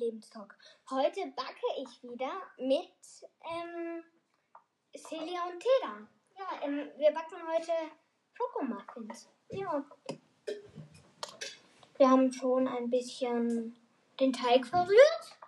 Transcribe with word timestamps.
Lebenstalk. 0.00 0.56
Heute 0.88 1.20
backe 1.36 1.66
ich 1.78 2.02
wieder 2.02 2.32
mit 2.56 2.90
ähm, 3.44 4.02
Celia 4.96 5.44
und 5.44 5.60
Teda. 5.60 6.08
Ja, 6.38 6.66
ähm, 6.66 6.88
wir 6.96 7.12
backen 7.12 7.36
heute 7.46 7.72
Schokomuffins. 8.32 9.28
Ja. 9.50 9.84
Wir 11.98 12.10
haben 12.10 12.32
schon 12.32 12.66
ein 12.66 12.88
bisschen 12.88 13.76
den 14.18 14.32
Teig 14.32 14.66
verrührt, 14.66 15.38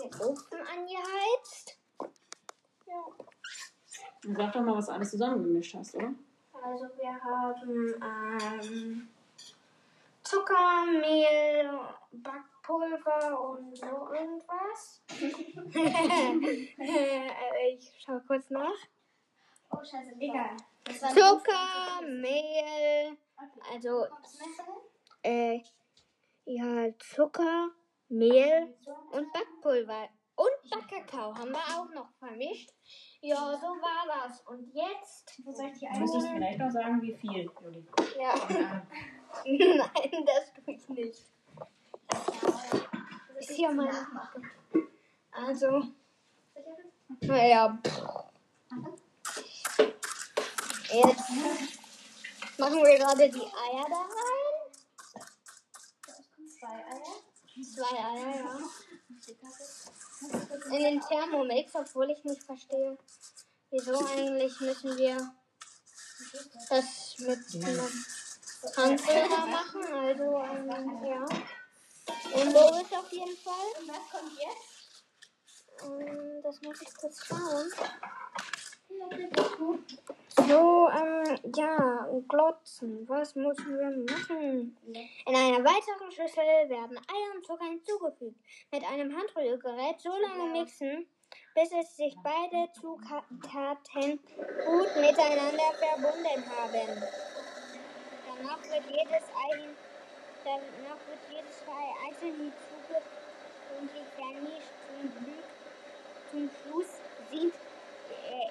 den 0.00 0.14
Ofen 0.14 0.60
angeheizt. 0.60 1.76
Ja. 2.86 3.04
Und 4.24 4.36
sag 4.36 4.52
doch 4.52 4.62
mal, 4.62 4.76
was 4.76 4.86
du 4.86 4.92
alles 4.92 5.10
zusammengemischt 5.10 5.74
hast, 5.74 5.96
oder? 5.96 6.14
Also 6.52 6.84
wir 6.96 7.20
haben 7.20 7.94
ähm, 8.62 9.08
Zucker, 10.22 10.84
Mehl, 10.86 11.80
Backpulver 12.68 13.40
und 13.50 13.76
so 13.76 14.12
irgendwas. 14.12 15.02
Äh, 16.78 17.74
ich 17.74 17.92
schau 18.04 18.20
kurz 18.26 18.50
nach. 18.50 18.76
Oh, 19.70 19.78
scheiße. 19.78 20.12
Egal. 20.18 20.56
Das 20.84 21.02
war 21.02 21.10
Zucker, 21.10 22.06
Mehl, 22.06 23.16
also 23.72 24.06
äh, 25.22 25.60
ja, 26.44 26.98
Zucker, 26.98 27.70
Mehl 28.08 28.74
und 29.12 29.32
Backpulver. 29.32 30.08
Und 30.36 30.70
Backkakao 30.70 31.34
haben 31.34 31.50
wir 31.50 31.58
auch 31.58 31.92
noch 31.92 32.10
vermischt. 32.18 32.72
Ja, 33.20 33.56
so 33.56 33.66
war 33.66 34.06
das. 34.06 34.40
Und 34.42 34.72
jetzt. 34.72 35.40
Wo 35.44 35.50
soll 35.50 35.66
ich 35.66 35.78
die 35.80 35.86
Du 35.86 35.98
müsstest 35.98 36.14
einstellen? 36.14 36.36
vielleicht 36.36 36.58
noch 36.58 36.70
sagen, 36.70 37.02
wie 37.02 37.14
viel, 37.14 37.50
Juli. 37.60 37.86
Ja. 38.18 38.34
Nein, 39.44 40.24
das 40.24 40.52
tue 40.54 40.74
ich 40.74 40.88
nicht. 40.88 41.37
Hier. 43.58 43.72
Nachmachen. 43.72 44.48
Also, 45.32 45.82
naja. 47.22 47.76
Jetzt 50.92 51.30
machen 52.56 52.82
wir 52.84 52.98
gerade 52.98 53.28
die 53.28 53.40
Eier 53.40 53.86
da 53.88 54.02
rein. 54.16 54.54
Zwei 56.56 56.68
Eier. 56.68 57.16
Zwei 57.74 57.98
Eier, 57.98 58.36
ja. 58.36 58.54
In 60.76 60.82
den 60.84 61.00
Thermomix, 61.00 61.74
obwohl 61.74 62.12
ich 62.12 62.22
nicht 62.22 62.44
verstehe, 62.44 62.96
wieso 63.72 63.98
eigentlich 64.06 64.60
müssen 64.60 64.96
wir 64.96 65.34
das 66.70 67.16
mit 67.18 67.64
einem 67.64 67.90
Handrührer 68.76 69.46
machen. 69.46 69.84
Also, 69.92 70.42
ähm, 70.44 71.04
ja. 71.04 71.26
Und 72.34 72.52
Boris 72.52 72.92
auf 72.92 73.12
jeden 73.12 73.36
Fall. 73.36 73.68
Und 73.80 73.88
was 73.88 74.10
kommt 74.10 74.32
jetzt? 74.38 74.78
Das 76.42 76.60
muss 76.62 76.82
ich 76.82 76.94
kurz 76.94 77.26
schauen. 77.26 77.70
So, 80.48 80.88
ähm, 80.88 81.38
ja, 81.56 82.08
glotzen. 82.26 83.08
Was 83.08 83.34
müssen 83.34 83.78
wir 83.78 83.90
machen? 84.14 84.76
In 85.26 85.36
einer 85.36 85.62
weiteren 85.64 86.10
Schüssel 86.10 86.68
werden 86.68 86.96
Eier 86.98 87.34
und 87.36 87.44
Zucker 87.46 87.64
hinzugefügt. 87.66 88.36
Mit 88.72 88.84
einem 88.84 89.14
Handrührgerät 89.16 90.00
so 90.00 90.10
lange 90.10 90.50
mixen, 90.52 91.06
bis 91.54 91.70
es 91.72 91.96
sich 91.96 92.16
beide 92.22 92.72
Zutaten 92.72 94.20
gut 94.66 94.96
miteinander 94.96 95.72
verbunden 95.78 96.50
haben. 96.50 97.02
Danach 98.26 98.62
wird 98.62 98.84
jedes 98.90 99.24
Ei, 99.34 99.56
hin- 99.58 99.76
danach 100.48 101.00
wird 101.04 101.20
jedes 101.28 101.60
Ei 101.68 102.08
einzeln 102.08 102.36
hinzugefügt 102.40 103.12
und 103.76 103.90
sich 103.92 104.08
vermischt 104.16 104.72
zum 104.88 105.04
Glück. 105.20 105.48
Zum 106.30 106.50
Schluss 106.56 106.92
sind 107.30 107.52
äh, 107.52 108.48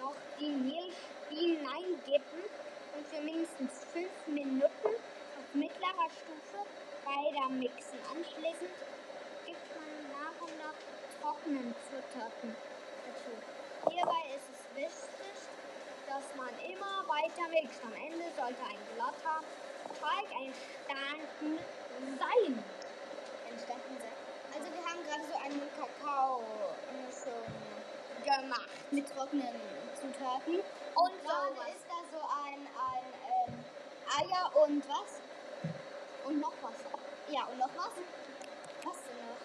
noch 0.00 0.16
die 0.38 0.52
Mehl 0.52 0.92
hineingeben 1.30 2.42
und 2.96 3.06
für 3.08 3.22
mindestens 3.22 3.72
5 3.92 4.08
Minuten 4.26 4.92
auf 4.92 5.48
mittlerer 5.54 6.08
Stufe 6.20 6.68
weiter 7.04 7.48
mixen. 7.48 7.98
Anschließend 8.12 8.76
gibt 9.46 9.68
man 9.72 9.88
nach 10.12 10.36
und 10.44 10.54
nach 10.60 10.76
trockenen 11.16 11.74
Zutaten 11.88 12.56
dazu. 13.08 13.32
Hierbei 13.88 14.36
ist 14.36 14.48
es 14.52 14.60
wichtig, 14.76 15.36
dass 16.08 16.24
man 16.36 16.52
immer 16.60 17.08
weiter 17.08 17.48
mixt. 17.48 17.80
Am 17.84 17.96
Ende 17.96 18.28
sollte 18.36 18.60
ein 18.68 18.82
glatter 18.96 19.40
Teig 20.00 20.26
entstanden 20.30 21.58
sein. 22.18 22.64
Entstanden 23.50 23.96
sein. 23.98 24.16
Also 24.54 24.66
wir 24.72 24.84
haben 24.86 25.00
gerade 25.06 25.24
so 25.26 25.36
einen 25.38 25.62
Kakao 25.76 26.42
schon 27.12 27.68
gemacht. 28.24 28.68
Mit 28.90 29.06
trockenen 29.14 29.60
Zutaten. 30.00 30.54
Und 30.54 31.22
Gerade 31.22 31.70
ist 31.74 31.86
da 31.88 31.98
so 32.10 32.18
ein, 32.18 32.66
ein 32.66 33.06
ähm, 33.28 33.64
Eier 34.08 34.50
und 34.64 34.88
was? 34.88 35.20
Und 36.24 36.40
noch 36.40 36.54
was. 36.62 36.74
Ja, 37.30 37.44
und 37.44 37.58
noch 37.58 37.70
was? 37.76 37.92
Was 38.84 38.96
denn 39.04 39.20
noch? 39.28 39.42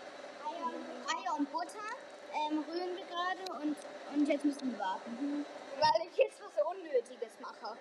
Eier 0.49 0.65
und, 0.65 0.85
Eier 1.07 1.35
und 1.37 1.51
Butter 1.51 1.89
ähm, 2.33 2.63
rühren 2.67 2.95
wir 2.95 3.05
gerade 3.05 3.63
und, 3.63 3.77
und 4.13 4.27
jetzt 4.27 4.45
müssen 4.45 4.71
wir 4.71 4.79
warten. 4.79 5.45
Weil 5.79 6.07
ich 6.09 6.17
jetzt 6.17 6.39
was 6.41 6.65
Unnötiges 6.65 7.39
mache. 7.39 7.77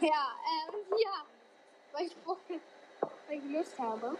Ja, 0.00 0.32
ähm, 0.68 0.74
ja. 0.90 1.24
Weil 1.92 2.06
ich, 2.06 2.16
weil 3.26 3.38
ich 3.38 3.44
Lust 3.50 3.78
habe. 3.78 4.16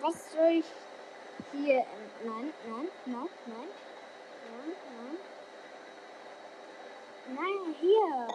Was 0.00 0.32
soll 0.32 0.60
ich 0.60 0.66
hier? 1.52 1.78
Ähm, 1.78 1.84
nein, 2.24 2.52
nein, 2.68 2.88
nein, 3.06 3.28
nein. 3.46 3.68
Nein, 4.50 4.76
nein. 4.96 5.18
Nein, 7.34 7.74
hier. 7.80 8.28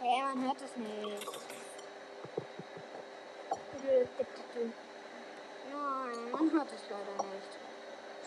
Hey, 0.00 0.22
man 0.22 0.46
hört 0.46 0.60
es 0.60 0.76
nicht. 0.76 1.28
Nein, 5.72 6.30
man 6.30 6.50
hört 6.52 6.68
es 6.72 6.82
leider 6.90 7.28
nicht. 7.30 7.58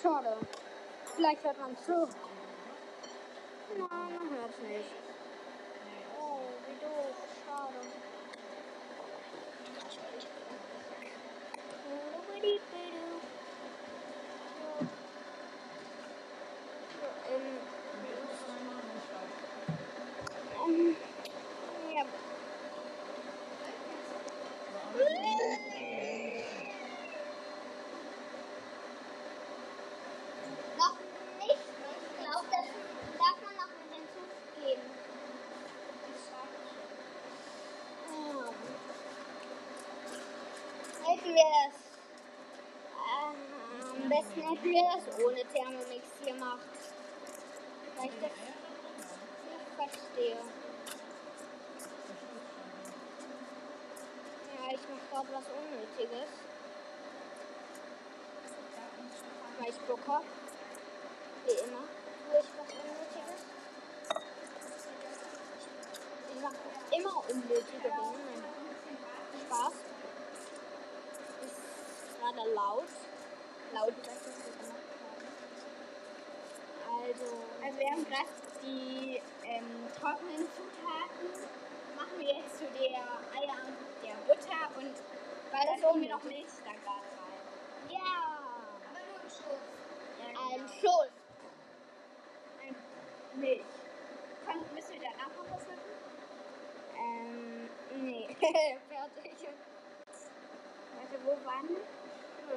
Schade. 0.02 0.38
Vielleicht 1.16 1.44
hört 1.44 1.60
man 1.60 1.78
zu. 1.78 1.92
Nein, 1.92 2.27
man 3.78 4.30
hört 4.30 4.52
es 4.52 4.60
nicht. 4.68 4.92
Oh, 6.20 6.40
wie 6.68 6.78
doof. 6.84 7.16
Schade. 7.46 7.82
Ähm, 17.30 17.58
ähm, 20.66 20.96
ja. 21.94 22.04
Noch 30.78 30.98
nicht. 31.40 31.64
Ich 31.68 32.14
glaube, 32.24 32.48
das 32.50 32.68
darf 33.18 33.38
man 33.44 33.56
noch 33.58 33.72
mit 33.78 33.90
hinzugeben. 33.94 34.88
Ja. 38.10 38.46
Hätten 41.06 41.27
wir 41.38 41.44
das. 41.44 41.76
Äh, 42.98 44.04
am 44.04 44.10
besten 44.10 44.42
hätten 44.42 44.64
wir 44.64 44.84
das 44.84 45.04
ohne 45.24 45.44
Thermomix 45.54 46.06
gemacht. 46.26 46.68
Weil 47.96 48.06
ich 48.06 48.20
das 48.22 48.32
nicht 48.42 48.58
verstehe. 49.76 50.38
Ja, 54.48 54.74
ich 54.74 54.84
mache 54.90 55.06
gerade 55.12 55.28
was 55.34 55.46
Unnötiges. 55.58 56.30
Weil 59.60 59.70
ich 59.70 59.80
Bock 59.82 60.08
hab. 60.08 60.24
Wie 61.46 61.52
immer. 61.52 61.84
Tue 62.30 62.40
ich 62.40 62.52
was 62.58 62.70
Unnötiges. 62.84 63.42
Ich 66.34 66.42
mache 66.42 66.56
immer 66.92 67.16
unnötige 67.30 67.82
Dinge. 67.82 68.28
Spaß. 69.46 69.87
Ist 72.38 72.44
gerade 72.44 72.54
laut. 72.54 72.94
Laut, 73.74 73.98
weiß 73.98 74.28
nicht, 74.28 74.38
was 74.38 74.54
gemacht 74.62 74.86
habe. 75.02 75.26
Also, 77.02 77.26
Also 77.66 77.80
wir 77.80 77.90
haben 77.90 78.06
gerade 78.06 78.30
die 78.62 79.22
ähm, 79.44 79.88
trockenen 79.98 80.46
Zutaten, 80.54 81.34
machen 81.96 82.14
wir 82.20 82.28
jetzt 82.28 82.60
zu 82.60 82.66
der 82.78 83.02
Eier 83.34 83.58
und 83.66 83.78
der 84.06 84.14
Butter 84.28 84.70
und 84.78 84.94
weil 85.50 85.66
das 85.66 85.82
wir 85.82 86.10
noch 86.10 86.24
Milch 86.24 86.46
dann 86.64 86.78
gerade 86.84 87.10
rein. 87.18 87.42
ja. 87.90 88.14
Aber 88.86 89.02
nur 89.10 89.18
im 89.24 89.30
Schuss. 89.30 89.66
Ein 90.22 90.62
Schuss. 90.68 91.10
Ein 92.62 92.76
Milch. 93.40 93.66
Kann, 94.46 94.60
müssen 94.76 94.94
wir 94.94 95.02
danach 95.02 95.34
noch 95.36 95.50
was 95.56 95.64
Fertig. 98.90 99.34
Warte, 100.98 101.18
wo 101.26 101.32
waren? 101.46 102.07
Ich 102.50 102.56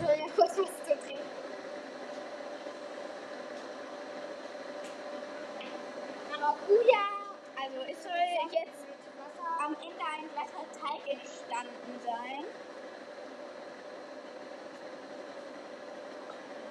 will 0.00 0.18
ja 0.18 0.26
kurz 0.34 0.56
was 0.56 0.68
zu 0.86 0.96
trinken. 1.04 1.22
Aber 6.34 6.56
Uja, 6.68 7.06
also 7.56 7.80
es 7.90 8.02
soll 8.02 8.12
jetzt 8.52 8.86
am 9.64 9.74
Ende 9.74 10.04
ein 10.16 10.28
glatter 10.32 10.66
Teig 10.80 11.08
entstanden 11.08 12.00
sein. 12.04 12.44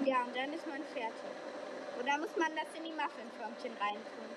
Ja, 0.05 0.23
und 0.23 0.35
dann 0.35 0.53
ist 0.53 0.67
man 0.67 0.83
fertig. 0.93 1.31
Oder 1.99 2.17
muss 2.17 2.35
man 2.37 2.51
das 2.55 2.65
in 2.77 2.83
die 2.83 2.91
Muffinförmchen 2.91 3.73
reintun? 3.79 4.29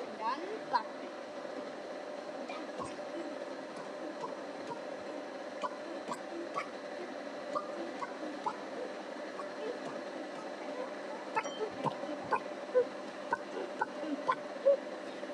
Und 0.00 0.20
dann 0.20 0.70
backen. 0.70 1.08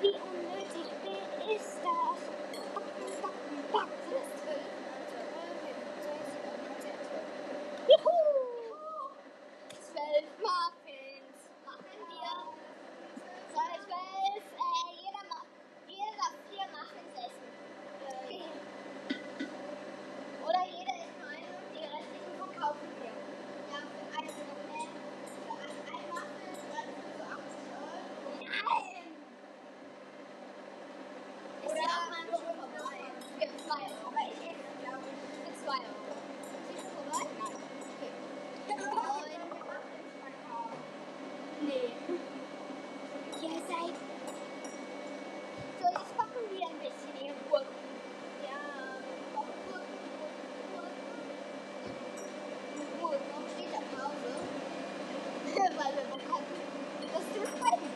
Wie 0.01 0.09
unnötig 0.09 0.87
ist 1.55 1.77
das? 1.83 2.19
Juhu! 7.87 8.17
Zwölf 9.79 10.29
Muffins 10.39 11.37
machen 11.65 11.99
wir. 12.09 12.33
Soll 13.53 13.73
zwölf, 13.85 14.43
äh, 14.55 14.89
jeder, 15.01 15.23
Ma- 15.29 15.47
jeder 15.87 16.29
vier 16.49 16.67
Muffins 16.71 17.13
essen. 17.25 17.49
Äh, 18.07 18.49
oder 20.45 20.63
jeder 20.65 20.95
isst 21.03 21.17
nur 21.19 21.29
eine 21.29 21.49
und 21.57 21.69
die 21.73 21.83
restlichen 21.83 22.35
verkaufen 22.37 22.89
wir. 23.01 23.13
Ja, 23.71 23.79
für 23.91 24.05
ein, 24.17 24.27
äh, 24.27 24.29
für 24.31 25.53
ein, 25.53 25.75
ein 25.91 26.05
Muffin 26.09 26.53
dann 26.71 26.89
für 27.17 27.25
80 27.25 27.65
Euro. 27.75 28.29
Nein! 28.39 29.07
Ist 31.65 31.75
ja 31.75 31.87
auch 31.89 32.09
mal 32.09 32.23
schon 32.29 32.45
vorbei. 32.55 32.99
Für 33.39 33.49
2 33.57 33.73
Euro. 33.73 34.07
Aber 34.07 34.23
ich 34.31 34.39
esse, 34.49 34.69
glaube 34.81 35.05
ich, 35.09 35.17
für 35.43 35.53
2 35.65 35.71
Euro. 35.71 36.13
Ist 36.39 36.65
die 36.69 36.77
schon 36.79 36.91
vorbei? 36.95 37.23
Nein. 37.35 37.53
Okay. 37.95 38.11
Nee. 41.61 41.89
Ihr 43.41 43.59
seid. 43.67 43.95
So, 45.81 45.87
jetzt 45.87 46.13
backen 46.17 46.43
wir 46.51 46.65
ein 46.67 46.79
bisschen 46.79 47.15
ihr 47.25 47.33
Gurken. 47.49 47.75
Ja, 48.43 48.61
Gurken, 49.33 49.59
Gurken, 49.65 49.99
Gurken. 50.73 50.99
Gurken, 52.99 53.25
warum 53.31 53.47
steht 53.49 53.71
da 53.73 53.81
Pause? 53.95 54.31
Weil 55.77 55.91
wir 55.95 56.05
Bock 56.11 56.25
hatten, 56.31 56.57
das 57.13 57.23
zu 57.33 57.39
besprechen. 57.39 57.89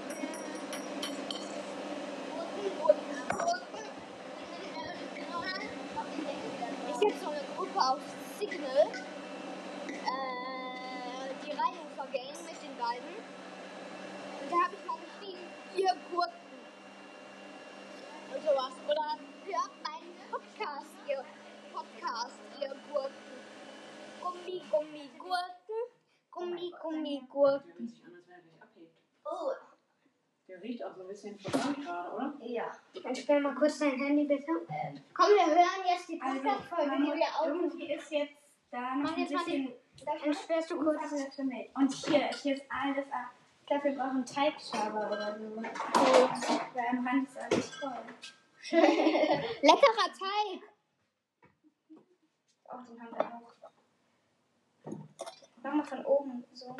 Ich 6.87 6.95
habe 6.95 7.13
so 7.19 7.29
eine 7.29 7.41
Gruppe 7.55 7.79
auf 7.79 7.99
Signal, 8.39 8.87
äh, 9.87 11.33
die 11.45 11.51
Rheinufer 11.51 12.07
Gang 12.11 12.35
mit 12.45 12.61
den 12.63 12.75
beiden. 12.77 13.15
Und 14.41 14.51
da 14.51 14.55
habe 14.65 14.75
ich 14.75 14.85
mal 14.85 14.97
geschrieben, 14.99 15.47
ihr 15.75 15.93
Gurken. 16.11 16.33
Und 18.33 18.41
sowas. 18.43 18.73
Oder 18.87 19.17
hört 19.45 19.73
meinen 19.83 20.15
Podcast, 20.31 20.93
ihr 21.07 21.23
Podcast, 21.73 22.39
ihr 22.61 22.75
Gurken. 22.91 23.39
Gummi, 24.21 24.61
Gummi, 24.71 25.09
Gurken. 25.17 25.79
Gummi, 26.31 26.73
Gummi, 26.81 27.23
Gurken. 27.29 27.73
Fühlt 27.75 27.89
sich 27.91 28.03
an, 28.05 28.15
als 28.15 28.27
wenn 28.27 28.35
er 28.35 28.41
gleich 28.41 28.61
abhebt. 28.61 28.95
Oh, 29.25 29.51
Riecht 30.79 30.83
auch 30.85 30.95
so 30.95 31.01
ein 31.01 31.07
bisschen 31.09 31.37
verbrannt 31.39 31.85
gerade, 31.85 32.15
oder? 32.15 32.33
ja. 32.45 32.71
Dann 33.03 33.15
stell 33.15 33.41
mal 33.41 33.55
kurz 33.55 33.79
dein 33.79 33.91
Handy 33.97 34.25
bitte. 34.25 34.45
Komm, 35.13 35.27
wir 35.29 35.45
hören 35.45 35.85
jetzt 35.87 36.07
die 36.07 36.21
Also, 36.21 36.41
Podcast-Folge, 36.41 36.87
meine- 36.91 37.05
die 37.05 37.19
wir 37.19 37.27
auch. 37.27 37.45
irgendwie 37.47 37.93
ist 37.93 38.11
jetzt 38.11 38.33
da 38.71 38.95
noch 38.95 39.03
Mach 39.03 39.13
ein 39.13 39.19
jetzt 39.21 39.33
mal 39.33 39.43
bisschen 39.43 39.73
Dann 40.05 40.33
sperrst 40.33 40.71
du 40.71 40.77
kurz. 40.77 40.95
Umfassender 41.03 41.31
für 41.31 41.43
mich. 41.43 41.69
Und 41.75 41.93
hier, 41.93 42.27
hier 42.29 42.53
ist 42.55 42.63
alles 42.69 43.05
ab. 43.11 43.31
Ich 43.61 43.67
glaube, 43.67 43.83
wir 43.83 43.95
brauchen 43.97 44.25
Teigschaber 44.25 45.07
oder 45.07 45.37
so. 45.37 45.55
Weil 45.57 46.85
am 46.89 47.05
Rand 47.07 47.27
ist 47.27 47.37
alles 47.37 47.69
voll. 47.75 47.91
Leckerer 48.71 50.09
Teig. 50.17 50.61
Auch 52.65 52.85
den 52.85 53.01
haben 53.01 53.15
wir 53.17 53.25
auch. 53.25 53.53
Mach 55.61 55.73
mal 55.73 55.83
von 55.83 56.05
oben 56.05 56.45
so. 56.53 56.75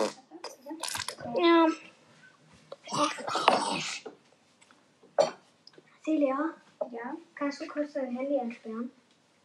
Ja. 1.38 1.66
Celia, 6.04 6.54
Ja. 6.92 7.16
kannst 7.36 7.62
du 7.62 7.68
kurz 7.68 7.94
dein 7.94 8.16
Handy 8.16 8.38
entsperren? 8.38 8.92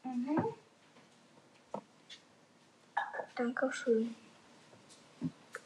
Mhm. 0.02 0.54
Dankeschön. 3.36 4.14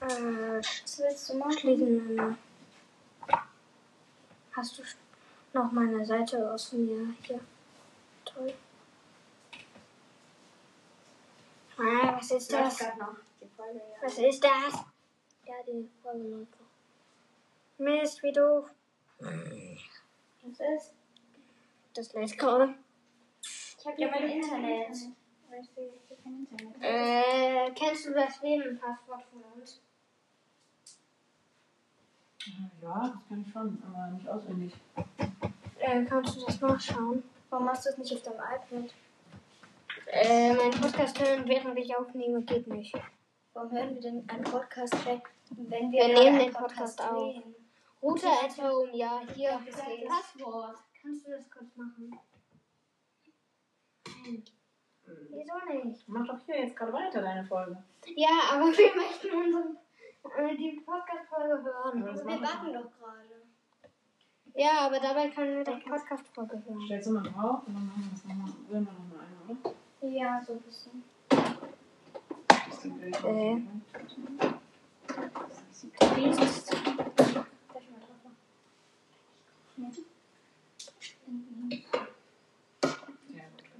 Äh, 0.00 0.06
Was 0.06 0.98
willst 0.98 1.30
du 1.30 1.38
machen? 1.38 1.52
schließen. 1.58 2.38
Hast 4.52 4.78
du 4.78 4.82
noch 5.52 5.70
meine 5.72 6.04
Seite 6.04 6.52
aus 6.52 6.72
mir 6.72 7.14
hier? 7.22 7.40
Toll. 8.24 8.54
Ah, 11.76 12.16
was 12.16 12.30
ist 12.32 12.52
Das. 12.52 12.80
Was 14.00 14.18
ist 14.18 14.42
das? 14.42 14.74
Ja, 15.46 15.54
die 15.66 15.88
Folge 16.02 16.24
noch. 16.24 16.46
Mist, 17.78 18.22
wie 18.22 18.32
doof. 18.32 18.68
Was 19.20 20.60
ist? 20.76 20.94
Das 21.94 22.12
lädt 22.12 22.38
gerade. 22.38 22.74
Ich 23.42 23.86
habe 23.86 24.00
ja 24.00 24.10
mein 24.10 24.28
Internet. 24.28 24.88
Weißt 25.50 25.70
du, 25.76 25.82
ich 25.82 26.10
habe 26.10 26.22
kein 26.22 26.46
Internet. 26.50 26.76
Äh, 26.80 27.70
kennst 27.74 28.06
du 28.06 28.12
das 28.12 28.42
WLAN-Passwort 28.42 29.22
von 29.30 29.42
uns? 29.60 29.80
Ja, 32.82 33.12
das 33.14 33.28
kann 33.28 33.44
ich 33.46 33.52
schon, 33.52 33.82
aber 33.86 34.10
nicht 34.12 34.28
auswendig. 34.28 34.72
Äh, 35.78 36.04
kannst 36.04 36.36
du 36.36 36.46
das 36.46 36.60
nachschauen? 36.60 37.22
Warum 37.50 37.66
machst 37.66 37.86
du 37.86 37.90
es 37.90 37.98
nicht 37.98 38.12
auf 38.14 38.22
deinem 38.22 38.36
iPad? 38.40 38.94
Äh, 40.06 40.54
mein 40.54 40.70
Podcast 40.70 41.20
hören, 41.20 41.46
während 41.48 41.78
ich 41.78 41.94
aufnehme, 41.96 42.42
geht 42.42 42.66
nicht. 42.66 42.94
Warum 43.52 43.70
hören 43.72 43.94
wir 43.94 44.02
denn 44.02 44.28
einen 44.28 44.44
Podcast 44.44 45.04
weg, 45.06 45.22
wenn 45.50 45.90
Wir 45.92 46.06
wir, 46.06 46.08
nehmen 46.08 46.14
gerade 46.14 46.30
den 46.30 46.40
einen 46.40 46.52
Podcast 46.52 47.00
auf. 47.02 47.10
drehen? 47.32 47.54
Router 48.02 48.30
at 48.44 48.56
home, 48.58 48.90
ja, 48.96 49.20
hier. 49.34 49.50
Ja, 49.50 49.60
das 49.66 49.76
ist- 49.76 50.06
Passwort. 50.08 50.76
Kannst 51.02 51.26
du 51.26 51.30
das 51.30 51.50
kurz 51.50 51.74
machen? 51.76 52.18
Nein. 54.06 54.44
Wieso 55.30 55.54
nicht? 55.84 56.08
Mach 56.08 56.26
doch 56.26 56.38
hier 56.44 56.60
jetzt 56.64 56.76
gerade 56.76 56.92
weiter 56.92 57.22
deine 57.22 57.44
Folge. 57.44 57.82
Ja, 58.14 58.28
aber 58.52 58.64
wir 58.76 58.94
möchten 58.94 59.30
unsere, 59.32 59.76
äh, 60.36 60.56
die 60.56 60.80
Podcast-Folge 60.84 61.54
Aber 61.54 61.64
hören. 61.64 62.04
das 62.04 62.24
Wir 62.26 62.40
warten 62.42 62.72
doch. 62.74 62.90
gerade. 62.98 63.42
Ja, 64.54 64.80
aber 64.86 64.98
dabei 65.00 65.28
können 65.30 65.56
wir 65.56 65.64
die 65.64 65.80
Podcast-Folge 65.88 66.62
hören. 66.66 66.80
Stellst 66.86 67.08
du 67.08 67.12
mal 67.12 67.22
drauf 67.22 67.62
und 67.66 67.74
dann 67.74 67.86
machen 67.86 68.02
wir 68.04 68.10
das 68.10 68.24
nochmal. 68.24 68.48
Will 68.68 68.80
wir 68.80 68.80
nochmal 68.80 69.26
eine, 69.46 69.58
oder? 69.60 69.74
Ja, 70.08 70.42
so 70.44 70.52
ein 70.54 70.60
bisschen. 70.60 71.04
Das 71.28 72.68
ist 72.76 72.84
ein 72.84 72.98
Bild. 72.98 73.24
Äh. 73.24 73.62
Dieses. 76.16 76.66
Darf 76.66 76.80
ich 76.86 77.34
mal 77.90 78.00
drauf 78.00 78.18
machen? 78.24 78.36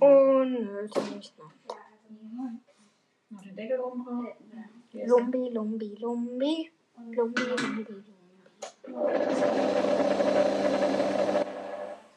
Unnötig. 0.00 1.32
Ja, 1.36 1.44
also 1.68 2.08
niemand. 2.08 2.62
Noch 3.30 3.42
den 3.42 3.56
Deckel 3.56 3.80
oben 3.80 4.04
drauf. 4.04 4.36
Lumbi, 4.92 5.48
Lumbi, 5.50 5.94
Lumbi. 5.96 6.70
Lumbi, 6.96 7.42
Lumbi, 7.42 7.82
Lumbi. 7.82 8.14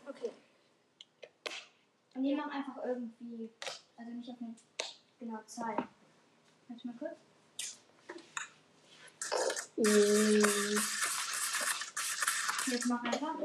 Okay. 0.07 0.31
Und 2.15 2.23
die 2.23 2.35
machen 2.35 2.51
einfach 2.51 2.77
irgendwie. 2.85 3.49
Also 3.97 4.11
nicht 4.11 4.29
auf 4.29 4.37
eine 4.41 4.55
genau 5.19 5.41
Zeit. 5.45 5.87
Kannst 6.67 6.83
du 6.83 6.87
mal 6.87 6.97
kurz? 6.97 7.17
Mm. 9.77 11.10
Jetzt 12.71 12.85
mach 12.85 13.03
einfach. 13.03 13.35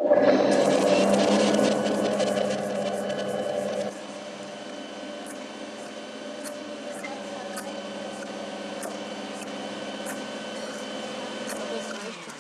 Das 11.72 11.92
reicht 11.92 12.24
schon. 12.24 12.34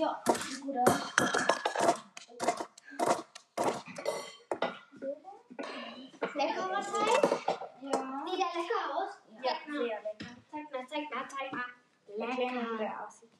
Ja, 0.00 0.22
guter. 0.62 0.84
Leckerer 6.34 6.80
Teig? 6.80 7.22
Ja. 7.82 8.22
Sieht 8.24 8.38
der 8.38 8.52
lecker 8.54 8.82
aus? 8.94 9.10
Ja, 9.42 9.52
sehr 9.66 9.82
lecker. 9.82 10.30
Zeig 10.50 10.64
mal, 10.70 10.86
zeig 10.88 11.04
mal, 11.10 11.24
zeig 11.28 11.52
mal. 11.52 11.64
Erklär 12.28 12.52
mir, 12.52 12.66
wie 12.72 12.78
der 12.78 12.94
aussieht. 13.04 13.30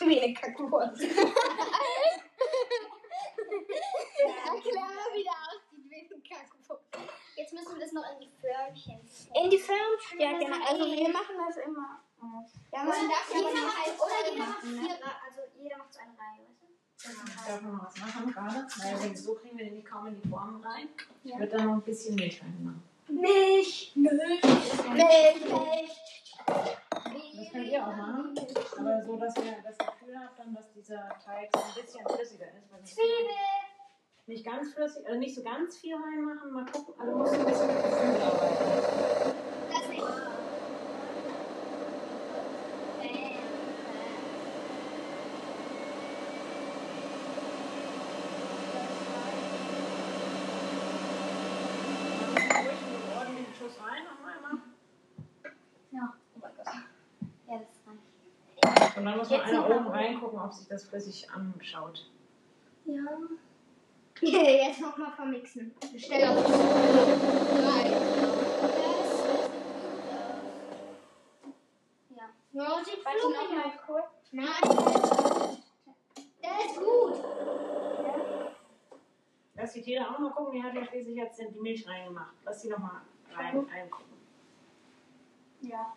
Wie 0.00 0.18
Kackwurst. 0.74 1.02
Erklär 4.46 4.82
mal, 4.82 5.10
wie 5.14 5.22
der 5.22 5.32
aussieht 5.32 5.84
wie 5.88 5.96
eine 5.96 6.20
Kackwurst. 6.22 6.82
Jetzt 7.36 7.52
müssen 7.52 7.74
wir 7.74 7.80
das 7.80 7.92
noch 7.92 8.04
in 8.12 8.20
die 8.20 8.30
Förmchen. 8.40 9.00
In 9.34 9.50
die 9.50 9.58
Förmchen? 9.58 10.20
Ja, 10.20 10.38
genau. 10.38 10.56
Also 10.66 10.84
wir 10.84 11.08
machen 11.10 11.36
das 11.46 11.56
immer. 11.58 12.00
Ja, 12.72 12.84
man 12.84 13.08
darf 13.08 13.30
ja 13.30 13.36
Jeder 13.36 13.48
aber 13.50 13.60
macht, 13.60 13.84
nicht 13.84 14.00
oder 14.00 14.18
jeder 14.30 14.46
macht 14.46 14.64
machen, 14.64 14.70
vier, 14.70 14.94
ne? 14.94 15.10
Also 15.26 15.40
jeder 15.60 15.76
macht 15.76 15.92
so 15.92 16.00
eine 16.00 16.12
Reihe, 16.12 16.40
weißt 16.48 16.62
du? 16.62 16.66
Ich 16.96 17.46
darf 17.46 17.60
noch 17.60 17.84
was 17.84 17.96
machen 17.98 18.32
gerade, 18.32 18.66
weil 19.02 19.16
so 19.16 19.34
kriegen 19.34 19.58
wir 19.58 19.66
den 19.66 19.84
kaum 19.84 20.06
in 20.06 20.22
die 20.22 20.28
Form 20.28 20.62
rein. 20.64 20.88
Ich 21.22 21.38
würde 21.38 21.56
da 21.58 21.64
noch 21.64 21.74
ein 21.74 21.82
bisschen 21.82 22.14
Milch 22.14 22.40
reinmachen. 22.42 22.82
Milch. 23.08 23.92
Milch. 23.94 24.42
Milch, 24.94 25.44
Milch. 25.44 25.92
Das 27.54 27.62
könnt 27.62 27.72
ihr 27.72 27.86
auch 27.86 27.94
machen, 27.94 28.34
aber 28.78 29.00
so, 29.04 29.16
dass 29.16 29.36
ihr 29.36 29.54
das 29.62 29.78
Gefühl 29.78 30.18
habt, 30.18 30.36
dann, 30.40 30.52
dass 30.56 30.72
dieser 30.72 31.08
Teig 31.24 31.48
so 31.54 31.62
ein 31.62 31.74
bisschen 31.80 32.04
flüssiger 32.04 32.46
ist. 32.46 32.72
Weil 32.72 32.82
Zwiebel! 32.82 33.30
Nicht 34.26 34.44
ganz 34.44 34.72
flüssig, 34.74 35.06
also 35.06 35.20
nicht 35.20 35.36
so 35.36 35.44
ganz 35.44 35.76
viel 35.76 35.94
reinmachen, 35.94 36.50
mal 36.50 36.64
gucken. 36.66 36.94
Also 36.98 37.16
musst 37.16 37.32
du 37.32 37.38
ein 37.38 37.46
bisschen 37.46 37.68
mit 37.68 37.76
dem 37.76 37.92
Zwiebel 37.92 38.22
arbeiten. 38.22 39.34
Das 39.70 39.88
nicht. 39.88 40.02
Ruhig 52.64 52.78
einen 52.82 53.16
ordentlichen 53.16 53.54
Schuss 53.54 53.78
rein, 53.80 54.02
noch 54.02 54.18
einmal. 54.26 54.60
Ja. 55.92 56.14
Oh 56.34 56.38
mein 56.40 56.50
Gott. 56.56 56.66
Ja, 57.46 57.58
das 57.58 57.78
reicht. 57.86 58.80
Und 58.96 59.04
dann 59.04 59.18
muss 59.18 59.30
man 59.30 59.40
einer 59.40 59.68
oben 59.68 59.88
reingucken, 59.88 60.38
ob 60.38 60.52
sich 60.52 60.68
das 60.68 60.84
flüssig 60.84 61.28
anschaut. 61.30 62.08
Ja. 62.84 63.02
Jetzt 64.20 64.80
nochmal 64.80 65.10
vermixen. 65.12 65.74
Stell 65.96 66.28
auf. 66.28 66.44
Drei. 66.44 67.90
Ja. 72.10 72.28
Ja, 72.52 72.84
sieht 72.84 73.04
Warte 73.04 73.18
fluffig 73.18 73.40
noch 73.40 73.56
mal 73.56 73.66
aus. 73.66 73.80
kurz. 73.84 74.06
Nein. 74.30 74.46
Der 76.42 76.64
ist 76.66 76.76
gut. 76.78 77.24
Lass 79.56 79.72
die 79.72 79.82
Tele 79.82 80.06
auch 80.06 80.12
noch 80.12 80.20
mal 80.20 80.30
gucken, 80.30 80.52
die 80.52 80.62
hat 80.62 80.74
ja 80.74 80.84
schließlich 80.84 81.16
jetzt 81.16 81.40
die 81.40 81.60
Milch 81.60 81.88
reingemacht. 81.88 82.34
Lass 82.44 82.62
sie 82.62 82.68
noch 82.68 82.78
mal 82.78 83.02
rein, 83.34 83.58
reingucken. 83.58 84.12
Ja. 85.62 85.96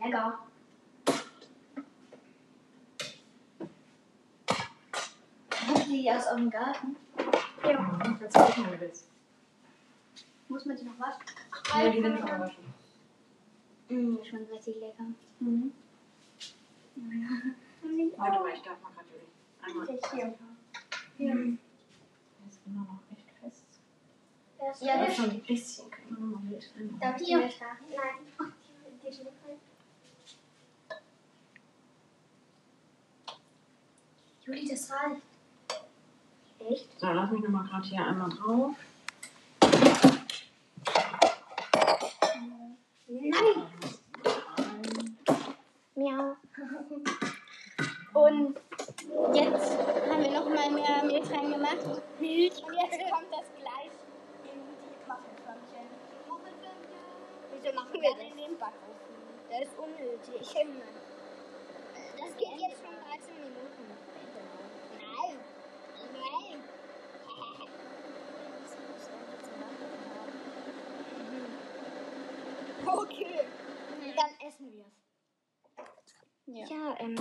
Lecker. 0.00 0.38
Die 5.92 6.10
aus 6.10 6.26
eurem 6.26 6.48
Garten? 6.48 6.96
Ja. 7.62 7.98
Kannst 8.02 8.34
du 8.34 8.40
gucken, 8.40 8.64
wenn 8.64 8.72
du 8.72 8.80
willst. 8.80 9.08
Muss 10.48 10.64
man 10.64 10.76
die 10.78 10.84
noch 10.84 10.98
waschen? 10.98 11.22
Ja, 11.68 11.90
die 11.90 12.00
sind 12.00 12.18
schon 12.18 12.40
waschen. 12.40 12.74
Mmh, 13.90 14.24
schon 14.24 14.44
richtig 14.44 14.76
lecker. 14.80 15.04
Mhm. 15.40 15.72
Warte 18.16 18.40
mal, 18.40 18.52
ich 18.54 18.62
darf 18.62 18.80
mal 18.80 18.92
gratulieren. 18.94 19.28
Einmal. 19.60 20.46
Hier. 21.18 21.34
Der 21.34 22.48
ist 22.48 22.60
immer 22.64 22.80
noch 22.80 23.00
echt 23.14 23.28
fest. 23.38 23.64
Ja, 24.80 24.94
Aber 24.94 25.06
das 25.06 25.16
schon 25.16 25.30
ein 25.30 25.42
bisschen 25.42 25.90
können 25.90 26.16
wir 26.16 26.26
mal 26.38 26.42
Milch 26.42 26.70
reinmachen. 26.74 27.00
Darf 27.00 27.20
ich 27.20 27.34
haben? 27.34 27.76
Nein. 27.90 28.52
Die 29.02 29.08
rein. 29.08 29.58
Juli, 34.46 34.68
das 34.68 34.90
reicht. 34.90 35.31
Echt? 36.70 37.00
So, 37.00 37.06
lass 37.08 37.30
mich 37.30 37.42
noch 37.42 37.50
mal 37.50 37.64
gerade 37.64 37.84
hier 37.86 38.06
einmal 38.06 38.30
drauf. 38.30 38.74
Nein. 43.08 43.66
Miau. 45.94 46.36
Und 48.14 48.56
jetzt 49.34 49.78
haben 50.08 50.22
wir 50.22 50.30
noch 50.30 50.48
mal 50.48 50.70
mehr 50.70 51.04
Milch 51.04 51.30
reingemacht. 51.30 52.02
Milch. 52.20 52.62
Und 52.64 52.74
jetzt 52.74 53.10
kommt 53.10 53.30
das 53.30 53.46
gleich 53.58 53.92
in 54.44 54.60
die 54.60 55.08
Waffelförmchen. 55.08 55.86
Wieso 57.52 57.74
machen 57.74 57.92
wir 57.92 58.10
das 58.10 58.20
in 58.20 58.36
den 58.36 58.58
Backofen? 58.58 59.16
Das 59.50 59.60
ist 59.62 59.78
unnötig. 59.78 60.54
Das 62.18 62.36
geht 62.36 62.60
jetzt 62.60 62.80
schon 62.80 62.96
13 62.96 63.34
Minuten. 63.40 63.84
Nein. 64.98 65.36
Nein. 66.12 66.58
Okay. 72.84 73.40
Dann 74.16 74.48
essen 74.48 74.72
wir 74.72 74.84
es. 74.86 75.02
Ja. 76.46 76.66
Ja, 76.66 76.96
ähm. 77.00 77.16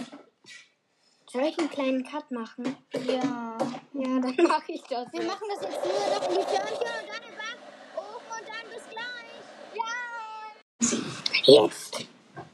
Soll 1.31 1.43
ich 1.43 1.57
einen 1.57 1.69
kleinen 1.69 2.03
Cut 2.03 2.29
machen? 2.31 2.75
Ja. 2.93 3.57
Ja, 3.93 4.19
dann 4.19 4.35
mache 4.47 4.71
ich 4.73 4.81
das. 4.83 5.13
Wir 5.13 5.23
machen 5.23 5.47
das 5.53 5.61
jetzt 5.61 5.85
nur 5.85 5.93
noch 5.93 6.29
in 6.29 6.35
die 6.35 6.43
Körnchen 6.43 6.91
und 6.99 7.07
dann 7.07 7.23
im 7.23 7.35
Backofen 7.37 8.31
und 8.37 8.47
dann 8.49 8.65
bis 8.69 8.83
gleich. 8.89 9.43
Ja. 9.75 9.93
Jetzt 11.45 12.07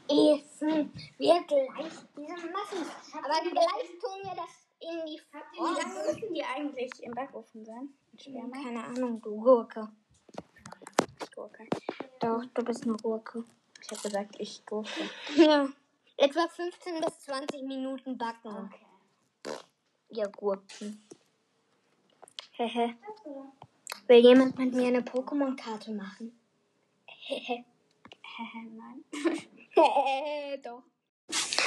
essen 0.08 0.92
wir 1.18 1.42
gleich 1.42 1.92
diese 2.16 2.48
Muffins. 2.50 2.88
Aber 3.12 3.50
gleich 3.50 3.88
tun 4.00 4.22
wir 4.22 4.36
das 4.36 4.67
in 4.88 5.06
die 5.06 5.20
Wie 5.20 5.60
lange 5.60 6.12
müssen 6.12 6.34
die 6.34 6.44
eigentlich 6.44 7.02
im 7.02 7.12
Backofen 7.12 7.64
sein? 7.64 7.88
Oh, 8.26 8.50
Keine 8.50 8.84
Ahnung, 8.84 9.20
du 9.20 9.40
Gurke. 9.40 9.88
Gurke. 11.34 11.66
Doch, 12.20 12.44
du 12.54 12.64
bist 12.64 12.84
eine 12.84 12.96
Gurke. 12.96 13.44
Ich 13.80 13.90
habe 13.90 14.02
gesagt, 14.02 14.36
ich 14.38 14.64
Gurke. 14.66 15.10
Ja. 15.36 15.68
Etwa 16.16 16.48
15 16.48 17.00
bis 17.00 17.20
20 17.20 17.62
Minuten 17.62 18.18
backen. 18.18 18.70
Ihr 20.08 20.28
Gurken. 20.28 21.06
Hehe. 22.52 22.96
Will 24.08 24.24
jemand 24.24 24.58
mit 24.58 24.74
mir 24.74 24.88
eine 24.88 25.02
Pokémon-Karte 25.02 25.92
machen? 25.92 26.38
Hehe. 27.06 27.64
Nein. 28.70 29.04
Hehe, 29.70 30.58
doch. 30.58 30.82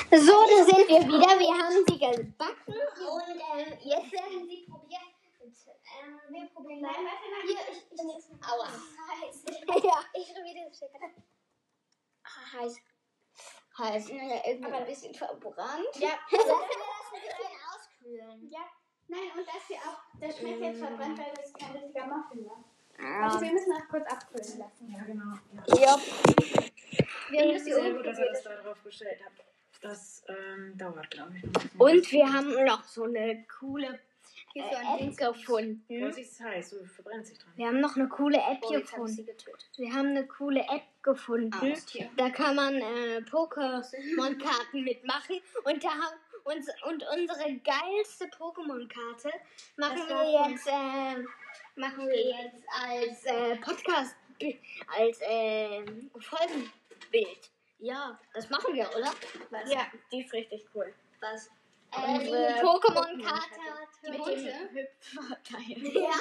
So, 0.10 0.34
da 0.48 0.64
sind 0.66 0.88
wir 0.90 1.02
wieder. 1.08 1.40
Wir 1.40 1.54
haben 1.58 1.86
sie 1.88 2.00
gebacken 2.00 2.74
und 2.74 3.30
ähm, 3.30 3.78
jetzt 3.82 4.12
werden 4.12 4.48
sie 4.48 4.66
probiert. 4.70 5.02
Ähm, 5.44 6.20
wir 6.30 6.48
probieren 6.50 6.82
Nein, 6.82 7.04
mal. 7.04 7.12
warte 7.12 7.30
mal. 7.30 7.42
Hier, 7.44 7.60
ich, 7.72 7.86
ich 7.92 8.04
nehme 8.04 8.40
Aua. 8.50 8.68
Heiß. 8.68 9.44
ja, 9.84 10.00
Ich 10.14 10.34
probiere 10.34 10.68
das 10.68 10.78
Stück. 10.78 10.90
Ah, 12.24 12.60
heiß. 12.60 12.78
Heiß. 13.78 14.10
Ja, 14.10 14.42
irgendwie 14.48 14.66
Aber 14.66 14.78
ein 14.78 14.86
bisschen 14.86 15.14
verbrannt. 15.14 15.96
Ja. 15.96 16.10
Lassen 16.32 16.48
wir 16.48 16.48
das 16.48 17.14
ein 17.14 17.22
bisschen 17.22 17.56
auskühlen. 17.74 18.50
Ja. 18.50 18.60
Nein, 19.08 19.32
und 19.38 19.46
das 19.48 19.68
hier 19.68 19.78
auch. 19.78 20.00
Das 20.20 20.38
schmeckt 20.38 20.62
jetzt 20.62 20.80
verbrannt, 20.80 21.18
weil 21.18 21.34
das 21.36 21.54
kein 21.54 21.72
richtiger 21.72 22.08
Muffin 22.08 22.46
war. 22.46 22.64
Ah. 23.00 23.26
Also 23.26 23.42
wir 23.42 23.52
müssen 23.52 23.74
auch 23.74 23.88
kurz 23.90 24.10
abkühlen 24.12 24.60
lassen. 24.60 24.90
Ja, 24.92 25.04
genau. 25.04 25.36
Ja. 25.68 25.82
Ja. 25.82 26.00
Wir 27.30 27.42
haben 27.42 27.54
das 27.54 27.64
Sehr 27.64 27.94
gut, 27.94 28.06
dass 28.06 28.20
ihr 28.20 28.30
das 28.32 28.44
da 28.44 28.56
drauf 28.56 28.84
gestellt 28.84 29.20
habt. 29.26 29.51
Das 29.82 30.24
ähm, 30.28 30.78
dauert, 30.78 31.10
glaube 31.10 31.34
ich. 31.38 31.44
Und 31.80 32.12
wir 32.12 32.32
haben 32.32 32.66
noch 32.66 32.84
so 32.84 33.04
eine 33.04 33.44
coole 33.60 34.00
Hier 34.54 34.64
so 34.64 34.76
ein 34.76 34.86
äh, 34.86 34.94
App 34.94 35.00
Ding. 35.00 35.16
gefunden. 35.16 36.00
Vorsicht, 36.02 36.28
es 36.28 36.34
ist 36.34 36.42
heiß, 36.42 36.70
du 36.72 36.86
verbrennst 36.86 37.32
dich 37.32 37.40
dran. 37.40 37.54
Wir 37.56 37.68
haben 37.68 37.80
noch 37.80 37.96
eine 37.96 38.08
coole 38.08 38.38
App 38.38 38.60
Oh, 38.62 38.72
jetzt 38.74 38.94
habe 38.96 39.10
ich 39.10 39.16
sie 39.16 39.26
gefunden. 39.26 39.38
getötet. 39.46 39.70
Wir 39.78 39.92
haben 39.94 40.08
eine 40.10 40.28
coole 40.28 40.62
App 40.62 40.84
gefunden. 41.02 41.52
Ah. 41.54 42.10
Da 42.18 42.30
kann 42.30 42.56
man 42.56 42.76
äh, 42.76 43.22
Pokémon-Karten 43.30 44.84
mitmachen. 44.84 45.42
Und, 45.64 45.84
da 45.84 45.90
haben 45.90 46.18
uns, 46.44 46.68
und 46.86 47.04
unsere 47.18 47.56
geilste 47.60 48.26
Pokémon-Karte 48.26 49.32
machen 49.78 50.08
wir 50.08 50.50
jetzt, 50.50 50.68
äh, 50.68 51.24
machen 51.80 52.08
wir 52.08 52.28
jetzt 52.28 52.64
als 52.88 53.26
äh, 53.26 53.56
Podcast, 53.58 54.16
als 54.98 55.20
äh, 55.22 55.84
Bild. 57.12 57.50
Ja, 57.82 58.20
das 58.34 58.50
machen 58.50 58.74
wir, 58.76 58.88
oder? 58.96 59.12
Ja, 59.66 59.88
die 60.12 60.22
ist 60.22 60.32
richtig 60.34 60.66
cool. 60.76 60.94
Was? 61.20 61.50
Unsere 61.94 62.48
Äh, 62.48 62.62
Pokémon-Karte. 62.64 63.60
Die 64.06 64.10
Mit 64.12 64.20
Mutter. 64.20 64.36
dem 64.36 64.70
Hüpferteil. 64.70 65.94
Ja. 65.94 66.12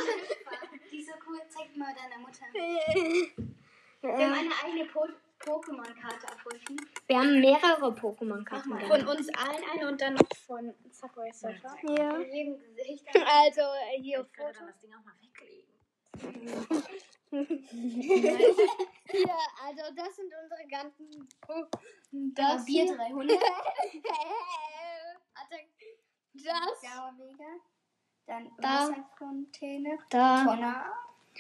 Die 0.91 0.99
ist 0.99 1.07
so 1.09 1.15
cool. 1.29 1.41
Zeig 1.49 1.77
mal 1.77 1.95
deiner 1.95 2.19
Mutter. 2.19 2.47
Wir 2.53 4.13
haben 4.13 4.33
eine 4.33 4.51
eigene 4.65 4.87
po 4.87 5.07
Pokémon-Karte 5.39 6.27
erfunden. 6.27 6.77
Wir 7.07 7.19
haben 7.19 7.41
mehrere 7.41 7.93
Pokémon-Karten. 7.95 8.81
Von 8.81 9.07
uns 9.07 9.29
allen 9.37 9.65
eine 9.73 9.89
und 9.89 10.01
dann 10.01 10.15
noch 10.15 10.29
von 10.47 10.75
Subway 10.91 11.31
Surfer. 11.33 11.77
Ja. 11.89 12.15
Also 13.43 13.61
äh, 13.61 14.01
hier 14.01 14.25
Foto. 14.35 14.65
das 14.67 14.79
Ding 14.81 14.93
auch 14.95 15.05
mal 15.05 15.15
weglegen. 15.21 16.83
Hier, 17.31 17.47
also 19.65 19.83
das 19.95 20.17
sind 20.17 20.33
unsere 20.43 20.67
ganzen. 20.69 21.29
Das 22.35 22.57
das 22.57 22.65
Bier 22.65 22.85
hier. 22.85 22.97
300. 22.97 23.41
Warte. 25.35 25.57
Das. 26.33 26.81
Dann 28.27 28.51
Da. 28.59 28.89
Wasserfontäne. 28.89 29.99
Da. 30.11 30.45
Tonner. 30.45 30.93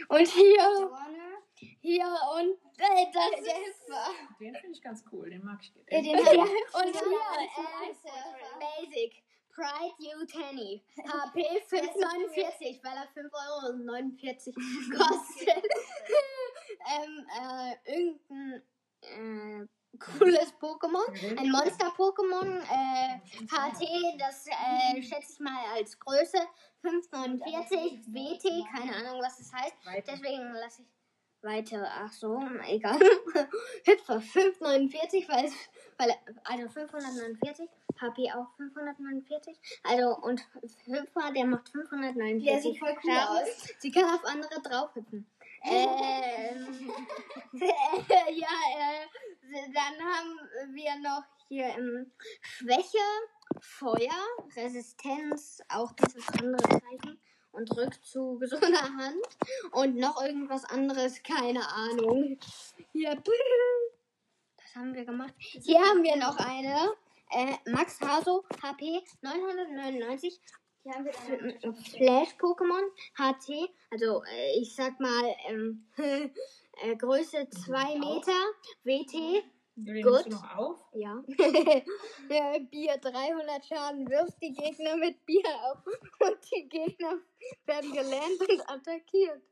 Und 0.09 0.28
hier. 0.28 0.59
Dorne. 0.59 1.38
Hier 1.80 2.06
und 2.37 2.56
äh, 2.78 3.06
das 3.12 3.40
ist. 3.40 3.88
Den 4.40 4.54
finde 4.54 4.73
ich 4.73 4.82
ganz 4.82 5.04
cool, 5.12 5.28
den 5.28 5.44
mag 5.44 5.59
ich. 5.61 5.73
Den 5.73 5.87
Äh, 5.87 6.02
den 6.02 6.16
Ja, 6.16 6.23
und 6.23 6.97
hier 6.97 7.02
Ja, 7.02 7.42
äh, 8.04 8.87
Basic. 8.87 9.23
Pride 9.54 9.95
You 9.99 10.25
Tanny. 10.26 10.83
HP 10.97 11.42
5,49, 11.69 12.80
weil 12.85 12.97
er 12.97 13.09
5,49 13.14 13.28
Euro 13.37 14.99
kostet. 14.99 15.64
ähm, 16.95 17.26
äh, 17.40 17.92
irgendein 17.92 18.62
äh, 19.02 19.66
cooles 19.99 20.54
Pokémon. 20.61 21.38
Ein 21.38 21.50
Monster-Pokémon. 21.50 22.61
Äh, 22.62 23.21
HT, 23.47 24.21
das 24.21 24.47
äh, 24.47 25.02
schätze 25.02 25.33
ich 25.33 25.40
mal 25.40 25.64
als 25.75 25.99
Größe. 25.99 26.38
5,49. 26.83 28.07
WT, 28.07 28.66
keine 28.73 28.97
Ahnung, 28.97 29.21
was 29.21 29.38
das 29.38 29.52
heißt. 29.52 29.75
Deswegen 30.07 30.52
lasse 30.54 30.83
ich 30.83 31.00
weiter. 31.42 31.87
Ach 31.88 32.12
so, 32.12 32.40
egal. 32.66 32.99
Hüpfer 33.85 34.20
549, 34.20 35.28
weil 35.28 35.50
weil, 36.00 36.14
also 36.44 36.68
549, 36.68 37.68
HP 38.00 38.32
auch 38.32 38.47
549. 38.56 39.59
Also 39.82 40.16
und 40.16 40.40
Hüpfer, 40.87 41.32
der 41.32 41.44
macht 41.44 41.68
549. 41.68 42.44
Der 42.44 42.61
sieht 42.61 42.78
voll 42.78 42.97
cool 43.04 43.18
aus. 43.18 43.68
Sie 43.78 43.90
kann 43.90 44.04
auf 44.04 44.25
andere 44.25 44.62
draufhüpfen. 44.62 45.26
ähm, 45.62 46.90
äh, 47.52 47.61
ja, 48.32 48.49
äh, 48.78 49.73
dann 49.75 49.94
haben 50.02 50.75
wir 50.75 50.97
noch 51.02 51.25
hier 51.49 51.66
ähm, 51.66 52.11
Schwäche, 52.40 52.99
Feuer, 53.61 54.26
Resistenz, 54.56 55.61
auch 55.68 55.92
dieses 55.92 56.26
andere 56.28 56.62
Zeichen 56.62 57.20
und 57.52 57.76
Rückzug 57.76 58.45
so 58.47 58.57
einer 58.57 58.83
Hand 58.97 59.26
und 59.73 59.97
noch 59.97 60.23
irgendwas 60.23 60.65
anderes, 60.65 61.23
keine 61.23 61.67
Ahnung. 61.69 62.39
Hier, 62.93 63.15
das 64.56 64.75
haben 64.75 64.95
wir 64.95 65.04
gemacht. 65.04 65.34
Hier 65.39 65.80
haben 65.80 66.02
wir 66.02 66.17
noch 66.17 66.36
eine. 66.39 66.93
Äh, 67.32 67.71
Max 67.71 68.00
Haso, 68.00 68.45
HP 68.63 69.02
999. 69.23 70.41
Die 70.84 70.91
haben 70.91 71.04
wir 71.04 71.13
dann. 71.13 71.75
Flash-Pokémon, 71.75 72.82
HT, 73.15 73.71
also 73.91 74.23
äh, 74.25 74.60
ich 74.60 74.75
sag 74.75 74.99
mal 74.99 75.36
ähm, 75.49 75.86
äh, 75.97 76.97
Größe 76.97 77.49
2 77.50 77.99
Meter, 77.99 78.32
WT, 78.84 79.45
Gut. 79.84 80.26
du 80.26 80.30
noch 80.30 80.56
auf? 80.56 80.80
ja. 80.95 81.23
ja. 82.28 82.58
Bier 82.71 82.97
300 82.99 83.64
Schaden, 83.64 84.08
wirft 84.08 84.40
die 84.43 84.52
Gegner 84.52 84.97
mit 84.97 85.25
Bier 85.26 85.45
auf 85.62 85.86
und 85.86 86.38
die 86.54 86.69
Gegner 86.69 87.19
werden 87.66 87.93
gelähmt 87.93 88.40
und 88.40 88.71
attackiert. 88.71 89.43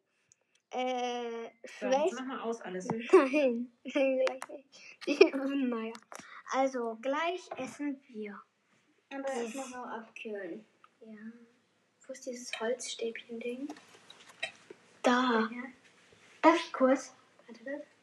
Äh, 0.70 1.50
Schwäche. 1.64 2.14
mach 2.14 2.24
mal 2.26 2.40
aus 2.40 2.60
alles. 2.60 2.86
Nein, 3.12 3.70
gleich 3.84 4.40
nicht. 4.48 5.34
naja. 5.34 5.92
Also, 6.52 6.98
gleich 7.00 7.48
essen 7.56 8.00
wir. 8.08 8.38
Aber 9.10 9.22
das 9.22 9.54
muss 9.54 9.70
noch 9.70 9.86
abkühlen. 9.86 10.64
Ja. 11.00 11.32
Wo 12.06 12.12
ist 12.12 12.26
dieses 12.26 12.58
Holzstäbchen-Ding? 12.60 13.68
Da. 15.02 15.48
Ja. 15.50 15.62
Darf 16.42 16.56
ich 16.56 16.72
kurz? 16.72 17.14
Warte 17.46 17.64
das? 17.64 17.97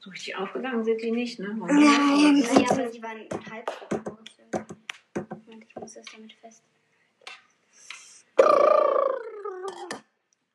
So 0.00 0.10
richtig 0.10 0.34
aufgegangen 0.34 0.82
sind 0.82 1.00
die 1.02 1.10
nicht, 1.10 1.38
ne? 1.38 1.48
Nein. 1.54 1.78
Ja, 1.78 2.70
aber 2.70 2.88
sie 2.88 3.02
waren 3.02 3.28
halb 3.50 3.66
groß. 3.90 4.18
Moment, 5.46 5.64
ich 5.68 5.76
muss 5.76 5.92
das 5.92 6.06
damit 6.06 6.32
fest. 6.32 6.64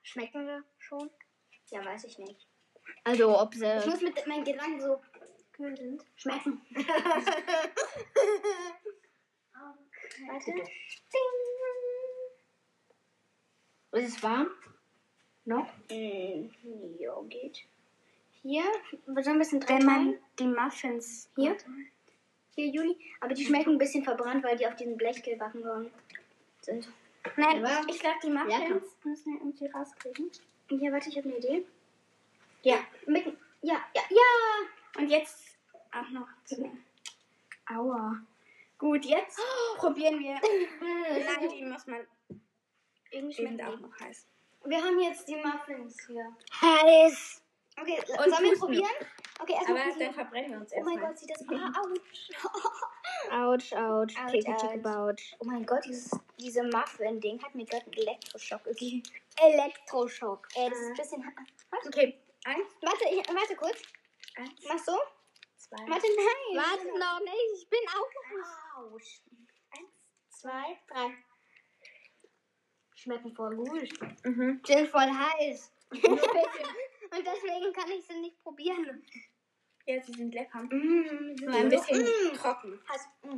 Schmecken 0.01 0.47
wir 0.47 0.63
schon? 0.79 1.11
Ja, 1.69 1.85
weiß 1.85 2.05
ich 2.05 2.17
nicht. 2.17 2.47
Also, 3.03 3.39
ob 3.39 3.53
sie. 3.53 3.65
Ich 3.65 3.85
muss 3.85 4.01
mit 4.01 4.25
meinen 4.25 4.43
Gedanken 4.43 4.81
so 4.81 4.99
kühl 5.51 5.77
sind. 5.77 6.03
Schmecken. 6.15 6.59
Warte. 10.27 10.51
Ist 13.91 14.17
es 14.17 14.23
warm? 14.23 14.47
Noch? 15.45 15.67
Mm, 15.91 16.49
ja, 16.97 17.21
geht. 17.29 17.67
Hier, 18.47 18.63
wir 19.07 19.23
sollen 19.23 19.37
ein 19.37 19.39
bisschen 19.39 19.59
drin 19.59 19.79
Wenn 19.79 19.85
man 19.87 20.17
die 20.37 20.45
Muffins 20.45 21.31
Hier? 21.35 21.57
Hier, 22.53 22.67
Juli. 22.67 22.95
Aber 23.19 23.33
die 23.33 23.43
schmecken 23.43 23.71
ein 23.71 23.77
bisschen 23.79 24.03
verbrannt, 24.03 24.43
weil 24.43 24.55
die 24.55 24.67
auf 24.67 24.75
diesem 24.75 24.97
Blechgel 24.97 25.35
backen 25.35 25.63
worden 25.63 25.91
sind. 26.61 26.87
Nein, 27.37 27.63
Ja. 27.63 27.81
ich 27.89 27.99
glaube, 27.99 28.17
die. 28.23 28.29
Muffins 28.29 28.95
müssen 29.03 29.33
wir 29.33 29.39
irgendwie 29.41 29.65
rauskriegen. 29.65 30.29
Ja, 30.69 30.91
warte, 30.91 31.09
ich 31.09 31.17
habe 31.17 31.27
eine 31.29 31.37
Idee. 31.39 31.65
Ja, 32.61 32.77
mit, 33.07 33.25
ja, 33.63 33.83
ja, 33.95 34.01
ja. 34.11 34.99
Und 35.01 35.09
jetzt 35.09 35.57
auch 35.91 36.09
noch. 36.09 36.27
zu- 36.43 36.71
Aua. 37.67 38.15
Gut, 38.77 39.05
jetzt 39.05 39.39
probieren 39.77 40.19
wir. 40.19 40.35
Nein, 40.39 41.49
die 41.49 41.65
muss 41.65 41.87
man. 41.87 42.01
Irgendwie 43.09 43.33
schmecken 43.33 43.61
auch 43.65 43.79
noch 43.79 43.99
heiß. 43.99 44.27
Wir 44.65 44.83
haben 44.83 44.99
jetzt 44.99 45.27
die 45.27 45.35
Muffins 45.35 45.97
hier. 46.05 46.31
Heiß. 46.61 47.41
Okay, 47.79 47.99
Und 47.99 48.29
sollen 48.33 48.43
wir 48.51 48.57
probieren? 48.59 48.89
Okay, 49.39 49.53
erstmal. 49.53 49.81
Aber 49.81 49.99
dann 49.99 50.13
verbrennen 50.13 50.51
wir 50.51 50.57
uns 50.59 50.71
Oh 50.73 50.81
mein 50.83 50.93
erstmal. 50.93 51.09
Gott, 51.11 51.19
sieht 51.19 51.29
das. 51.31 51.43
Ah, 51.49 51.81
ouch. 51.81 53.53
Autsch, 53.53 53.73
autsch. 53.73 54.15
Autsch, 54.17 54.31
Kicke, 54.31 54.51
autsch. 54.53 54.61
kicke, 54.61 54.77
bautsch. 54.79 55.35
Oh 55.39 55.45
mein 55.45 55.65
Gott, 55.65 55.83
dieses, 55.85 56.09
diese 56.39 56.63
Muffin-Ding 56.63 57.43
hat 57.43 57.53
mir 57.55 57.65
gerade 57.65 57.83
einen 57.85 57.93
Elektroschock 57.93 58.63
gegeben. 58.63 59.03
Elektroschock. 59.41 60.47
Ey, 60.55 60.69
das 60.69 60.79
ist 60.79 60.87
ein 60.87 60.93
bisschen. 60.95 61.33
Okay, 61.87 62.19
eins, 62.45 62.67
Warte, 62.81 63.05
ich, 63.11 63.27
warte 63.35 63.55
kurz. 63.55 63.81
eins, 64.37 64.51
Machst 64.67 64.87
du? 64.87 64.93
zwei, 65.57 65.77
Warte, 65.89 66.07
nein. 66.15 66.63
Warte 66.63 66.99
noch 66.99 67.19
nicht, 67.21 67.61
ich 67.63 67.69
bin 67.69 67.79
auch. 67.89 68.83
Autsch. 68.93 69.21
eins. 69.77 69.89
Zwei, 70.29 70.77
drei. 70.87 71.13
Schmecken 72.95 73.35
voll 73.35 73.55
gut. 73.55 73.89
Mhm. 74.23 74.61
Sind 74.65 74.87
voll 74.89 75.09
heiß. 75.11 75.71
Und 77.15 77.25
deswegen 77.25 77.73
kann 77.73 77.89
ich 77.91 78.05
sie 78.05 78.19
nicht 78.19 78.41
probieren. 78.43 79.03
Ja, 79.85 80.01
sie 80.01 80.13
sind 80.13 80.33
lecker. 80.33 80.63
Mm, 80.63 81.35
Nur 81.35 81.53
ein 81.55 81.69
bisschen 81.69 82.01
Mm. 82.01 82.33
trocken. 82.35 82.79
Heiß. 82.89 83.07
Mm. 83.23 83.37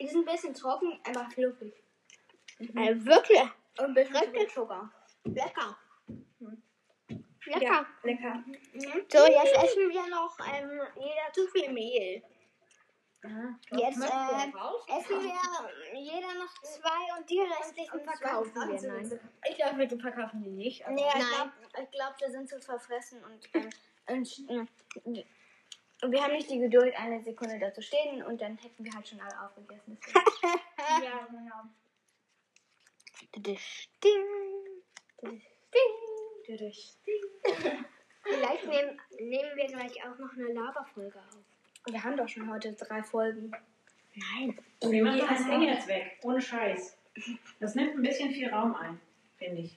Die 0.00 0.06
sind 0.06 0.26
ein 0.26 0.32
bisschen 0.32 0.54
trocken, 0.54 0.98
aber 1.06 1.28
fluffig. 1.30 1.74
Äh, 2.60 2.94
wirklich. 3.04 3.40
Und 3.78 3.86
ein 3.86 3.94
bisschen 3.94 4.16
Richtig. 4.16 4.50
Zucker. 4.54 4.92
Lecker. 5.24 5.78
Mhm. 6.38 6.62
Lecker. 7.46 7.62
Ja, 7.62 7.86
lecker. 8.04 8.44
So, 9.08 9.26
jetzt 9.26 9.56
essen 9.64 9.88
wir 9.90 10.06
noch 10.08 10.36
ähm, 10.54 10.80
jeder 10.96 11.32
zu 11.32 11.46
viel 11.48 11.72
Mehl. 11.72 12.22
Aha. 13.22 13.54
Jetzt 13.72 13.98
äh, 13.98 14.98
essen 14.98 15.22
wir 15.22 16.00
jeder 16.00 16.34
noch 16.38 16.54
zwei 16.62 17.18
und 17.18 17.28
die 17.28 17.40
restlichen 17.40 18.00
verkaufen 18.00 18.54
wir. 18.54 18.88
Nein. 18.88 19.20
Ich 19.48 19.56
glaube, 19.56 19.78
wir 19.78 20.00
verkaufen 20.00 20.42
die 20.42 20.50
nicht. 20.50 20.88
Nee, 20.88 21.02
ich 21.06 21.14
Nein. 21.14 21.24
glaube, 21.34 21.52
ich 21.82 21.90
glaub, 21.90 22.18
wir 22.18 22.30
sind 22.30 22.48
zu 22.48 22.60
verfressen 22.60 23.22
und, 23.24 23.48
ähm, 23.54 23.70
und, 24.06 24.38
äh, 24.48 25.24
und 26.02 26.12
wir 26.12 26.22
haben 26.22 26.32
nicht 26.32 26.50
die 26.50 26.60
Geduld, 26.60 26.94
eine 26.98 27.22
Sekunde 27.22 27.58
da 27.58 27.74
zu 27.74 27.82
stehen 27.82 28.22
und 28.22 28.40
dann 28.40 28.56
hätten 28.56 28.84
wir 28.84 28.92
halt 28.94 29.06
schon 29.06 29.20
alle 29.20 29.40
aufgegessen. 29.42 29.98
Ja, 31.02 31.26
genau. 31.30 31.70
Vielleicht 38.22 38.66
nehmen, 38.66 39.00
nehmen 39.18 39.56
wir 39.56 39.66
gleich 39.66 40.04
auch 40.04 40.18
noch 40.18 40.32
eine 40.32 40.52
Laberfolge 40.52 41.18
auf. 41.18 41.59
Wir 41.86 42.02
haben 42.04 42.16
doch 42.16 42.28
schon 42.28 42.50
heute 42.50 42.72
drei 42.72 43.02
Folgen. 43.02 43.52
Nein. 44.14 44.58
Wir 44.82 45.04
machen 45.04 45.20
das 45.28 45.46
Ding 45.46 45.62
jetzt 45.62 45.88
weg. 45.88 46.18
Ohne 46.22 46.40
Scheiß. 46.40 46.96
Das 47.58 47.74
nimmt 47.74 47.96
ein 47.96 48.02
bisschen 48.02 48.30
viel 48.30 48.48
Raum 48.48 48.74
ein, 48.74 49.00
finde 49.38 49.62
ich. 49.62 49.76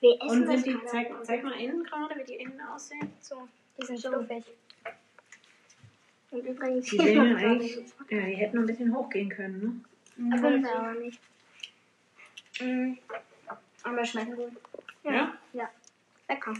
Wir 0.00 0.14
essen 0.22 0.42
Und 0.42 0.46
das 0.46 0.62
sind 0.62 0.66
die, 0.66 0.72
gerade. 0.72 0.86
zeig, 0.86 1.24
zeig 1.24 1.42
mal 1.42 1.58
innen 1.58 1.82
gerade, 1.84 2.16
wie 2.18 2.24
die 2.24 2.34
innen 2.34 2.60
aussehen. 2.60 3.12
So, 3.20 3.48
die 3.80 3.86
sind 3.86 4.00
fluffig. 4.00 4.44
Und 6.30 6.46
übrigens 6.46 6.84
Die 6.90 6.96
sehen 6.96 7.30
ja 7.30 7.36
eigentlich, 7.36 7.76
ja, 8.10 8.20
die 8.20 8.34
hätten 8.36 8.56
noch 8.56 8.62
ein 8.62 8.66
bisschen 8.66 8.94
hochgehen 8.94 9.28
können, 9.28 9.84
ne? 10.16 10.32
Aber 10.32 10.42
können 10.42 10.64
sie 10.64 10.70
aber 10.70 10.94
nicht. 10.94 11.20
Mhm. 12.60 12.98
Aber 13.82 14.04
schmecken 14.04 14.36
gut. 14.36 14.52
Ja? 15.04 15.38
Lecker. 16.28 16.54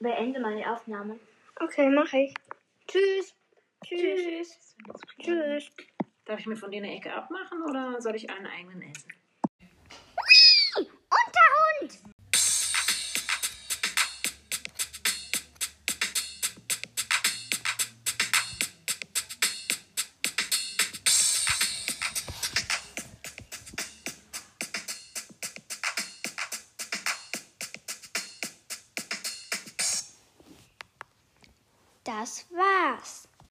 Beende 0.00 0.40
mal 0.40 0.56
die 0.56 0.66
Aufnahme. 0.66 1.18
Okay, 1.60 1.88
mach 1.88 2.12
ich. 2.12 2.34
Tschüss. 2.88 3.34
Tschüss. 3.90 4.76
Tschüss. 5.18 5.70
Darf 6.24 6.38
ich 6.38 6.46
mir 6.46 6.56
von 6.56 6.70
dir 6.70 6.82
eine 6.82 6.94
Ecke 6.94 7.12
abmachen 7.12 7.62
oder 7.62 8.00
soll 8.00 8.14
ich 8.14 8.30
einen 8.30 8.46
eigenen 8.46 8.82
essen? 8.82 9.12